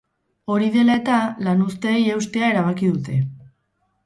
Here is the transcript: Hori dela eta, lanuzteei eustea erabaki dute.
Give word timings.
Hori 0.53 0.69
dela 0.75 0.95
eta, 1.01 1.17
lanuzteei 1.49 2.01
eustea 2.15 2.51
erabaki 2.55 2.91
dute. 2.97 3.21